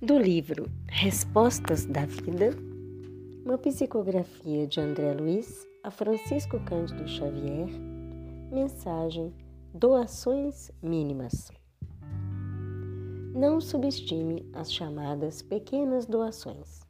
do 0.00 0.16
livro 0.16 0.70
Respostas 0.86 1.84
da 1.84 2.06
Vida, 2.06 2.50
uma 3.44 3.58
psicografia 3.58 4.64
de 4.64 4.80
André 4.80 5.12
Luiz 5.12 5.66
a 5.82 5.90
Francisco 5.90 6.60
Cândido 6.60 7.08
Xavier, 7.08 7.68
mensagem 8.48 9.34
Doações 9.74 10.70
mínimas. 10.80 11.50
Não 13.34 13.60
subestime 13.60 14.48
as 14.52 14.72
chamadas 14.72 15.42
pequenas 15.42 16.06
doações. 16.06 16.80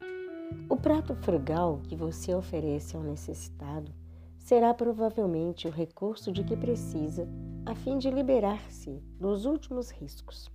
O 0.68 0.76
prato 0.76 1.14
frugal 1.14 1.80
que 1.88 1.96
você 1.96 2.34
oferece 2.34 2.94
ao 2.94 3.02
necessitado 3.02 3.90
será 4.36 4.74
provavelmente 4.74 5.66
o 5.66 5.70
recurso 5.70 6.30
de 6.30 6.44
que 6.44 6.56
precisa 6.56 7.26
a 7.64 7.74
fim 7.74 7.96
de 7.96 8.10
liberar-se 8.10 9.02
dos 9.18 9.46
últimos 9.46 9.90
riscos. 9.90 10.50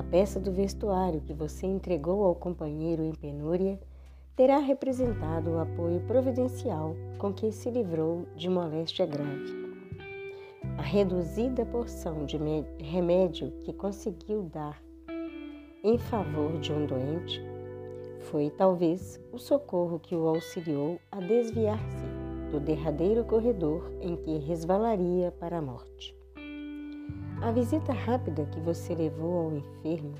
A 0.00 0.02
peça 0.02 0.40
do 0.40 0.50
vestuário 0.50 1.20
que 1.20 1.34
você 1.34 1.66
entregou 1.66 2.24
ao 2.24 2.34
companheiro 2.34 3.04
em 3.04 3.12
penúria 3.12 3.78
terá 4.34 4.56
representado 4.56 5.50
o 5.50 5.58
apoio 5.58 6.00
providencial 6.06 6.96
com 7.18 7.34
que 7.34 7.52
se 7.52 7.70
livrou 7.70 8.24
de 8.34 8.48
moléstia 8.48 9.04
grave. 9.04 9.52
A 10.78 10.80
reduzida 10.80 11.66
porção 11.66 12.24
de 12.24 12.38
remédio 12.78 13.52
que 13.62 13.74
conseguiu 13.74 14.44
dar 14.44 14.82
em 15.84 15.98
favor 15.98 16.58
de 16.58 16.72
um 16.72 16.86
doente 16.86 17.38
foi 18.20 18.48
talvez 18.48 19.20
o 19.30 19.38
socorro 19.38 20.00
que 20.00 20.16
o 20.16 20.26
auxiliou 20.26 20.98
a 21.12 21.20
desviar-se 21.20 22.06
do 22.50 22.58
derradeiro 22.58 23.22
corredor 23.22 23.92
em 24.00 24.16
que 24.16 24.38
resvalaria 24.38 25.30
para 25.30 25.58
a 25.58 25.62
morte. 25.62 26.18
A 27.42 27.52
visita 27.52 27.94
rápida 27.94 28.44
que 28.44 28.60
você 28.60 28.94
levou 28.94 29.46
ao 29.46 29.56
enfermo 29.56 30.12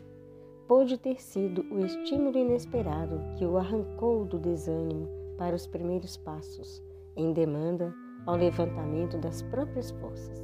pôde 0.67 0.97
ter 0.97 1.21
sido 1.21 1.63
o 1.71 1.85
estímulo 1.85 2.39
inesperado 2.39 3.21
que 3.37 3.45
o 3.45 3.59
arrancou 3.59 4.25
do 4.25 4.39
desânimo 4.39 5.07
para 5.37 5.55
os 5.55 5.67
primeiros 5.67 6.17
passos, 6.17 6.83
em 7.15 7.35
demanda 7.35 7.95
ao 8.25 8.37
levantamento 8.37 9.19
das 9.19 9.43
próprias 9.43 9.91
forças. 9.91 10.41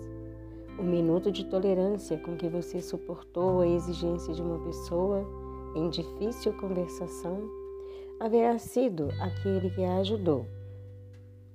O 0.78 0.82
minuto 0.82 1.32
de 1.32 1.46
tolerância 1.46 2.18
com 2.18 2.36
que 2.36 2.46
você 2.46 2.82
suportou 2.82 3.62
a 3.62 3.66
exigência 3.66 4.34
de 4.34 4.42
uma 4.42 4.58
pessoa 4.58 5.26
em 5.74 5.88
difícil 5.88 6.52
conversação 6.58 7.40
haverá 8.20 8.58
sido 8.58 9.08
aquele 9.22 9.70
que 9.70 9.82
a 9.82 9.96
ajudou 9.96 10.44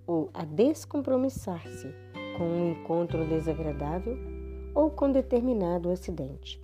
ou 0.07 0.31
a 0.33 0.43
descompromissar-se 0.43 1.93
com 2.39 2.43
um 2.43 2.71
encontro 2.71 3.23
desagradável 3.27 4.40
ou 4.73 4.89
com 4.89 5.11
determinado 5.11 5.89
acidente. 5.89 6.61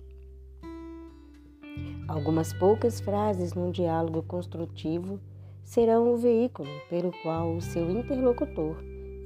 Algumas 2.06 2.52
poucas 2.52 3.00
frases 3.00 3.52
num 3.52 3.70
diálogo 3.70 4.22
construtivo 4.22 5.20
serão 5.62 6.14
o 6.14 6.16
veículo 6.16 6.70
pelo 6.88 7.12
qual 7.22 7.54
o 7.54 7.60
seu 7.60 7.90
interlocutor 7.90 8.76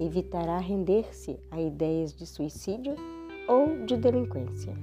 evitará 0.01 0.59
render-se 0.59 1.39
a 1.51 1.61
ideias 1.61 2.13
de 2.13 2.27
suicídio 2.27 2.97
ou 3.49 3.87
de 3.87 3.97
delinquência. 3.97 4.75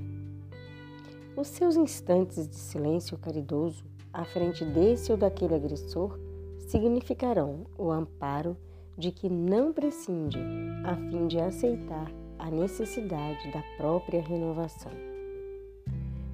Os 1.35 1.49
seus 1.49 1.75
instantes 1.75 2.47
de 2.47 2.55
silêncio 2.55 3.17
caridoso 3.17 3.83
à 4.13 4.23
frente 4.23 4.63
desse 4.63 5.11
ou 5.11 5.17
daquele 5.17 5.55
agressor 5.55 6.17
significarão 6.59 7.65
o 7.77 7.91
amparo 7.91 8.55
de 8.97 9.11
que 9.11 9.29
não 9.29 9.73
prescinde 9.73 10.39
a 10.83 10.95
fim 10.95 11.27
de 11.27 11.39
aceitar 11.39 12.11
a 12.39 12.49
necessidade 12.49 13.51
da 13.51 13.61
própria 13.77 14.21
renovação. 14.21 14.91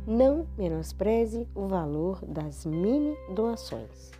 Não 0.07 0.47
menospreze 0.57 1.47
o 1.55 1.67
valor 1.67 2.23
das 2.25 2.65
mini 2.65 3.17
doações. 3.33 4.11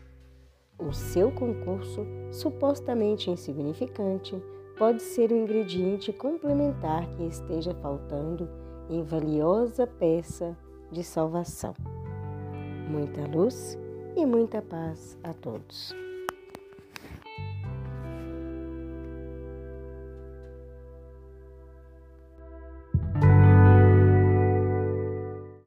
O 0.79 0.91
seu 0.91 1.31
concurso, 1.31 2.06
supostamente 2.31 3.29
insignificante, 3.29 4.35
pode 4.78 5.01
ser 5.01 5.31
o 5.31 5.38
ingrediente 5.38 6.12
complementar 6.12 7.07
que 7.12 7.24
esteja 7.24 7.74
faltando 7.75 8.50
em 8.90 9.03
valiosa 9.03 9.88
peça 9.88 10.57
de 10.91 11.03
salvação. 11.03 11.74
Muita 12.90 13.25
luz 13.28 13.78
e 14.16 14.25
muita 14.25 14.62
paz 14.62 15.18
a 15.24 15.34
todos. 15.34 15.94